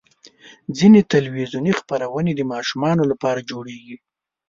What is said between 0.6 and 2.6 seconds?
ځینې تلویزیوني خپرونې د